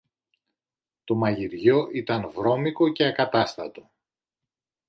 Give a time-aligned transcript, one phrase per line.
[1.03, 3.91] Το μαγειριό ήταν βρώμικο και ακατάστατο.